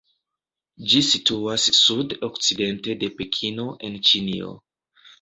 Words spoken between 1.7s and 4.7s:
sud-okcidente de Pekino en Ĉinio.